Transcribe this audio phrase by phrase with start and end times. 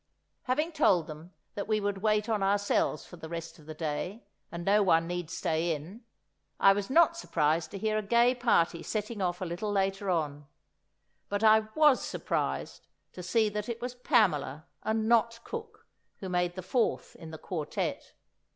[0.45, 4.25] Having told them that we would wait on ourselves for the rest of the day,
[4.51, 6.01] and no one need stay in,
[6.59, 10.47] I was not surprised to hear a gay party setting off a little later on;
[11.29, 15.85] but I was surprised to see that it was Pamela, and not cook,
[16.17, 18.13] who made the fourth in the quartette!